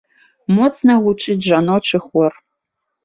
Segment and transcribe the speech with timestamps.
[0.59, 2.31] Моцна гучыць жаночы хор.